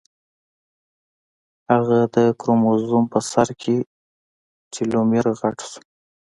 [1.75, 3.75] اگه د کروموزوم په سر کې
[4.73, 5.81] ټيلومېر غټ شو.